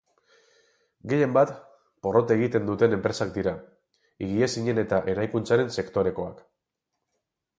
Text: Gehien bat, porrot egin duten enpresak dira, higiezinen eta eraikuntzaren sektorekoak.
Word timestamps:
Gehien 1.11 1.33
bat, 1.37 1.51
porrot 2.05 2.33
egin 2.35 2.65
duten 2.69 2.95
enpresak 2.97 3.35
dira, 3.37 3.53
higiezinen 4.27 4.83
eta 4.87 5.01
eraikuntzaren 5.15 5.71
sektorekoak. 5.77 6.41